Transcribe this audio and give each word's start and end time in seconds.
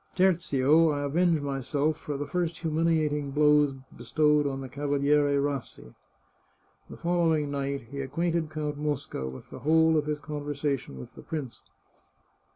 Tertio, 0.15 0.89
I 0.89 1.03
avenge 1.03 1.41
myself 1.41 1.95
for 1.95 2.17
the 2.17 2.25
first 2.25 2.57
humiliating 2.57 3.29
blows 3.29 3.75
bestowed 3.95 4.47
on 4.47 4.61
the 4.61 4.67
Cavaliere 4.67 5.39
Rassi." 5.39 5.93
The 6.89 6.97
following 6.97 7.51
night, 7.51 7.83
he 7.91 8.01
acquainted 8.01 8.49
Count 8.49 8.77
Mosca 8.79 9.27
with 9.29 9.51
the 9.51 9.59
whole 9.59 9.97
of 9.97 10.07
his 10.07 10.17
conversation 10.17 10.99
with 10.99 11.13
the 11.13 11.21
prince. 11.21 11.61